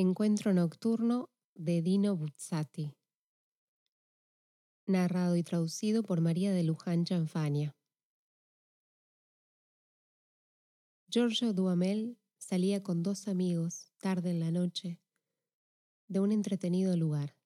Encuentro 0.00 0.54
Nocturno 0.54 1.28
de 1.54 1.82
Dino 1.82 2.16
Buzzati. 2.16 2.96
Narrado 4.86 5.36
y 5.36 5.42
traducido 5.42 6.02
por 6.02 6.22
María 6.22 6.52
de 6.52 6.64
Luján 6.64 7.04
Chanfania. 7.04 7.76
Giorgio 11.06 11.52
Duhamel 11.52 12.18
salía 12.38 12.82
con 12.82 13.02
dos 13.02 13.28
amigos 13.28 13.92
tarde 13.98 14.30
en 14.30 14.40
la 14.40 14.50
noche 14.50 14.98
de 16.08 16.20
un 16.20 16.32
entretenido 16.32 16.96
lugar. 16.96 17.36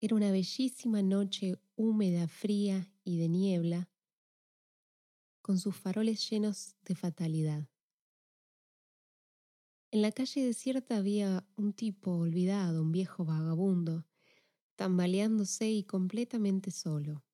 Era 0.00 0.16
una 0.16 0.32
bellísima 0.32 1.00
noche 1.00 1.54
húmeda, 1.76 2.26
fría 2.26 2.90
y 3.04 3.18
de 3.18 3.28
niebla, 3.28 3.88
con 5.42 5.60
sus 5.60 5.76
faroles 5.76 6.28
llenos 6.28 6.74
de 6.82 6.96
fatalidad. 6.96 7.68
En 9.94 10.02
la 10.02 10.10
calle 10.10 10.44
desierta 10.44 10.96
había 10.96 11.46
un 11.54 11.72
tipo 11.72 12.10
olvidado, 12.16 12.82
un 12.82 12.90
viejo 12.90 13.24
vagabundo, 13.24 14.04
tambaleándose 14.74 15.70
y 15.70 15.84
completamente 15.84 16.72
solo. 16.72 17.24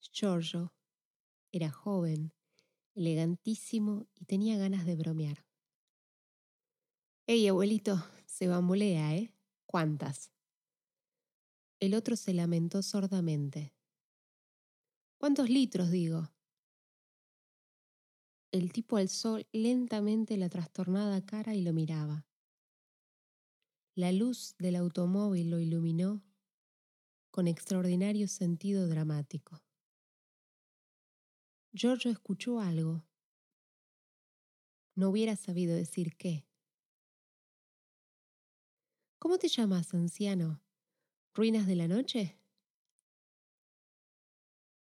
Giorgio 0.00 0.74
era 1.52 1.70
joven, 1.70 2.32
elegantísimo 2.96 4.08
y 4.16 4.24
tenía 4.24 4.58
ganas 4.58 4.86
de 4.86 4.96
bromear. 4.96 5.46
Ey, 7.28 7.46
abuelito, 7.46 8.04
se 8.26 8.48
bambolea, 8.48 9.14
¿eh? 9.14 9.32
¿Cuántas? 9.66 10.32
El 11.78 11.94
otro 11.94 12.16
se 12.16 12.34
lamentó 12.34 12.82
sordamente. 12.82 13.72
¿Cuántos 15.18 15.48
litros, 15.48 15.92
digo? 15.92 16.33
El 18.54 18.70
tipo 18.70 18.98
alzó 18.98 19.40
lentamente 19.50 20.36
la 20.36 20.48
trastornada 20.48 21.26
cara 21.26 21.56
y 21.56 21.62
lo 21.62 21.72
miraba. 21.72 22.24
La 23.96 24.12
luz 24.12 24.54
del 24.60 24.76
automóvil 24.76 25.50
lo 25.50 25.58
iluminó 25.58 26.22
con 27.32 27.48
extraordinario 27.48 28.28
sentido 28.28 28.86
dramático. 28.86 29.60
Giorgio 31.72 32.12
escuchó 32.12 32.60
algo. 32.60 33.04
No 34.94 35.08
hubiera 35.08 35.34
sabido 35.34 35.74
decir 35.74 36.16
qué. 36.16 36.46
¿Cómo 39.18 39.36
te 39.38 39.48
llamas, 39.48 39.92
anciano? 39.94 40.62
¿Ruinas 41.34 41.66
de 41.66 41.74
la 41.74 41.88
noche? 41.88 42.38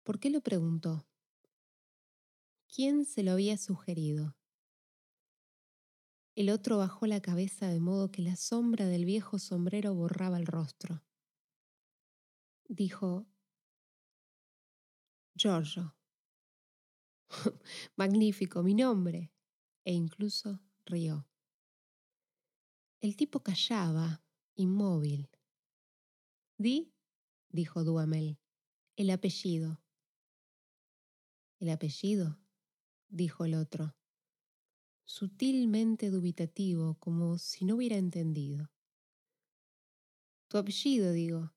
¿Por 0.02 0.20
qué 0.20 0.28
lo 0.28 0.42
preguntó? 0.42 1.06
¿Quién 2.74 3.04
se 3.04 3.22
lo 3.22 3.30
había 3.30 3.56
sugerido? 3.56 4.36
El 6.34 6.50
otro 6.50 6.76
bajó 6.76 7.06
la 7.06 7.22
cabeza 7.22 7.68
de 7.68 7.78
modo 7.78 8.10
que 8.10 8.20
la 8.20 8.34
sombra 8.34 8.86
del 8.86 9.04
viejo 9.04 9.38
sombrero 9.38 9.94
borraba 9.94 10.38
el 10.38 10.46
rostro. 10.46 11.04
Dijo, 12.66 13.28
Giorgio. 15.36 15.96
Magnífico, 17.94 18.64
mi 18.64 18.74
nombre. 18.74 19.32
E 19.84 19.92
incluso 19.92 20.58
rió. 20.84 21.28
El 23.00 23.14
tipo 23.14 23.38
callaba, 23.44 24.24
inmóvil. 24.56 25.30
Di, 26.58 26.92
dijo 27.50 27.84
Duhamel, 27.84 28.40
el 28.96 29.10
apellido. 29.10 29.80
¿El 31.60 31.70
apellido? 31.70 32.43
Dijo 33.14 33.44
el 33.44 33.54
otro, 33.54 33.94
sutilmente 35.04 36.10
dubitativo, 36.10 36.96
como 36.98 37.38
si 37.38 37.64
no 37.64 37.76
hubiera 37.76 37.96
entendido. 37.96 38.72
Tu 40.48 40.58
apellido, 40.58 41.12
digo. 41.12 41.54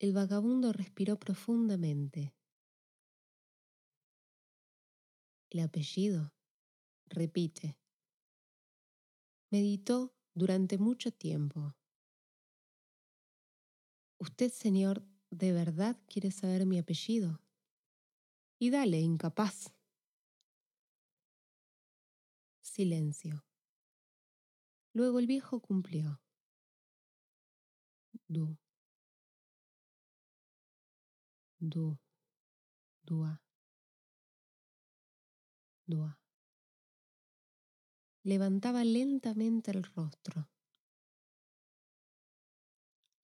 El 0.00 0.12
vagabundo 0.12 0.72
respiró 0.72 1.18
profundamente. 1.18 2.34
El 5.50 5.60
apellido, 5.60 6.34
repite. 7.06 7.78
Meditó 9.50 10.14
durante 10.34 10.78
mucho 10.78 11.12
tiempo. 11.12 11.76
¿Usted, 14.18 14.50
señor, 14.50 15.06
de 15.30 15.52
verdad 15.52 15.96
quiere 16.06 16.32
saber 16.32 16.66
mi 16.66 16.78
apellido? 16.78 17.40
Y 18.58 18.70
dale, 18.70 19.00
incapaz. 19.00 19.75
Silencio. 22.76 23.42
Luego 24.92 25.18
el 25.18 25.26
viejo 25.26 25.60
cumplió. 25.60 26.20
Du. 28.28 28.58
Du. 31.58 31.98
Dua. 33.02 33.42
Dua. 35.86 36.20
Levantaba 38.22 38.84
lentamente 38.84 39.70
el 39.70 39.82
rostro. 39.82 40.50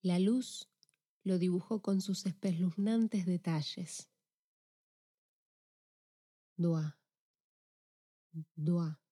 La 0.01 0.17
luz 0.17 0.67
lo 1.23 1.37
dibujó 1.37 1.83
con 1.83 2.01
sus 2.01 2.25
espeluznantes 2.25 3.27
detalles. 3.27 4.09
Dua. 6.57 6.97
Dua. 8.55 9.02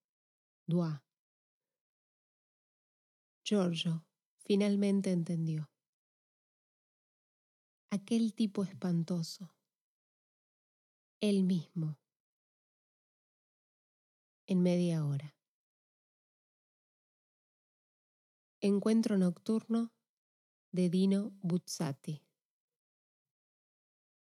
Giorgio 3.44 4.06
finalmente 4.46 5.12
entendió. 5.12 5.70
Aquel 7.90 8.34
tipo 8.34 8.64
espantoso. 8.64 9.54
Él 11.20 11.44
mismo. 11.44 12.00
En 14.48 14.62
media 14.62 15.06
hora. 15.06 15.36
Encuentro 18.62 19.18
nocturno 19.18 19.92
de 20.72 20.90
Dino 20.90 21.34
Buzzati. 21.42 22.24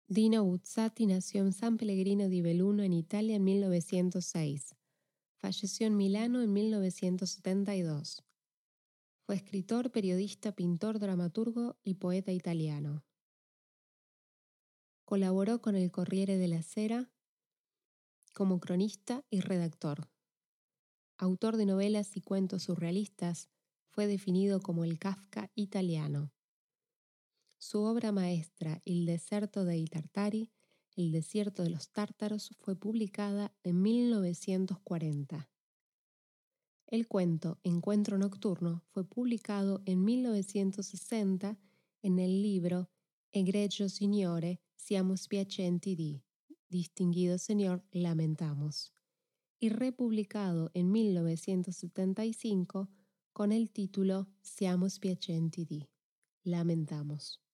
Dino 0.08 0.46
Buzzati 0.46 1.08
nació 1.08 1.42
en 1.42 1.52
San 1.52 1.78
Pellegrino 1.78 2.30
di 2.30 2.42
Belluno, 2.42 2.84
en 2.84 2.94
Italia, 2.94 3.38
en 3.38 3.44
1906. 3.44 4.77
Falleció 5.40 5.88
en 5.88 5.98
Milano 5.98 6.42
en 6.42 6.52
1972. 6.52 8.24
Fue 9.26 9.36
escritor, 9.36 9.92
periodista, 9.92 10.52
pintor, 10.54 11.00
dramaturgo 11.00 11.78
y 11.84 11.96
poeta 11.96 12.32
italiano. 12.32 13.06
Colaboró 15.06 15.62
con 15.62 15.76
el 15.76 15.92
Corriere 15.92 16.38
della 16.38 16.64
Sera 16.64 17.12
como 18.38 18.60
cronista 18.60 19.26
y 19.32 19.42
redactor. 19.42 20.12
Autor 21.18 21.58
de 21.58 21.66
novelas 21.66 22.16
y 22.16 22.22
cuentos 22.22 22.64
surrealistas, 22.64 23.50
fue 23.90 24.06
definido 24.06 24.62
como 24.62 24.84
el 24.84 25.00
Kafka 25.00 25.50
italiano. 25.56 26.32
Su 27.58 27.80
obra 27.82 28.12
maestra, 28.12 28.80
Il 28.86 29.08
deserto 29.08 29.66
dei 29.66 29.88
Tartari, 29.88 30.52
el 30.98 31.12
desierto 31.12 31.64
de 31.64 31.70
los 31.70 31.92
tártaros 31.92 32.50
fue 32.60 32.76
publicada 32.76 33.54
en 33.64 33.82
1940. 33.82 35.50
El 36.88 37.08
cuento 37.08 37.60
Encuentro 37.64 38.18
Nocturno 38.18 38.84
fue 38.90 39.06
publicado 39.06 39.82
en 39.86 40.04
1960 40.04 41.60
en 42.02 42.20
el 42.20 42.42
libro 42.42 42.90
Egregio 43.32 43.90
Signore 43.90 44.60
siamo 44.76 45.16
spiacenti 45.16 45.96
di, 45.96 46.24
Distinguido 46.70 47.38
Señor, 47.38 47.84
lamentamos, 47.92 48.94
y 49.60 49.70
republicado 49.70 50.72
en 50.74 50.92
1975 50.92 52.90
con 53.34 53.52
el 53.52 53.70
título 53.70 54.28
Siamo 54.42 54.90
spiacenti 54.90 55.66
di, 55.66 55.88
lamentamos. 56.44 57.47